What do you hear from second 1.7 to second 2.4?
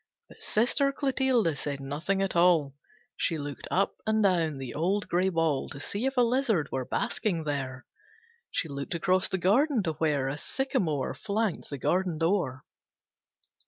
nothing at